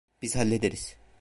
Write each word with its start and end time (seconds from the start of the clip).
Biz 0.21 0.35
hallederiz. 0.35 0.95